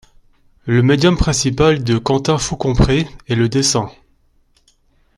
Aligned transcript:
Le 0.65 0.81
médium 0.81 1.15
principal 1.15 1.83
de 1.83 1.99
Quentin 1.99 2.39
Faucompré 2.39 3.07
est 3.27 3.35
le 3.35 3.49
dessin. 3.49 3.91